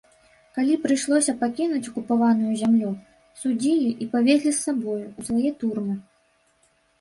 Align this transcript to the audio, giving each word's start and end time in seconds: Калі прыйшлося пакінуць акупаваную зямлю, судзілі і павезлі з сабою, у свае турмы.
Калі 0.57 0.75
прыйшлося 0.85 1.33
пакінуць 1.41 1.89
акупаваную 1.91 2.53
зямлю, 2.61 2.89
судзілі 3.43 3.89
і 4.07 4.09
павезлі 4.15 4.47
з 4.47 4.55
сабою, 4.65 5.05
у 5.05 5.21
свае 5.29 5.51
турмы. 5.63 5.95